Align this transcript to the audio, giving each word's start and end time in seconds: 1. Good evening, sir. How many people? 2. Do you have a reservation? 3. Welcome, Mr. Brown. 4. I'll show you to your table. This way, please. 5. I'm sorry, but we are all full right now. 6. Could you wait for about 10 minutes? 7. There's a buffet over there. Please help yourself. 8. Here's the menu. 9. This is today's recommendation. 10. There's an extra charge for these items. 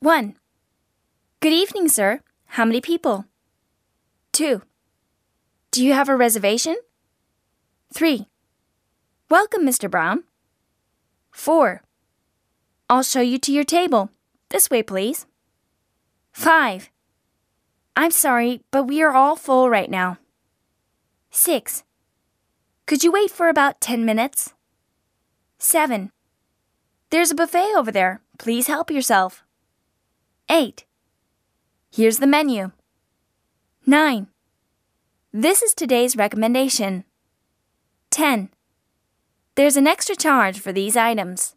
1. 0.00 0.36
Good 1.40 1.54
evening, 1.54 1.88
sir. 1.88 2.20
How 2.48 2.66
many 2.66 2.82
people? 2.82 3.24
2. 4.32 4.60
Do 5.70 5.82
you 5.82 5.94
have 5.94 6.10
a 6.10 6.16
reservation? 6.16 6.76
3. 7.94 8.26
Welcome, 9.30 9.62
Mr. 9.62 9.90
Brown. 9.90 10.24
4. 11.32 11.80
I'll 12.90 13.02
show 13.02 13.22
you 13.22 13.38
to 13.38 13.50
your 13.50 13.64
table. 13.64 14.10
This 14.50 14.68
way, 14.68 14.82
please. 14.82 15.24
5. 16.32 16.90
I'm 17.96 18.10
sorry, 18.10 18.60
but 18.70 18.84
we 18.84 19.00
are 19.02 19.14
all 19.14 19.34
full 19.34 19.70
right 19.70 19.90
now. 19.90 20.18
6. 21.30 21.84
Could 22.86 23.02
you 23.02 23.10
wait 23.10 23.30
for 23.30 23.48
about 23.48 23.80
10 23.80 24.04
minutes? 24.04 24.52
7. 25.58 26.12
There's 27.08 27.30
a 27.30 27.34
buffet 27.34 27.72
over 27.74 27.90
there. 27.90 28.20
Please 28.38 28.66
help 28.66 28.90
yourself. 28.90 29.42
8. 30.48 30.84
Here's 31.90 32.18
the 32.18 32.26
menu. 32.26 32.70
9. 33.84 34.28
This 35.32 35.60
is 35.60 35.74
today's 35.74 36.16
recommendation. 36.16 37.04
10. 38.10 38.50
There's 39.56 39.76
an 39.76 39.88
extra 39.88 40.14
charge 40.14 40.60
for 40.60 40.72
these 40.72 40.96
items. 40.96 41.56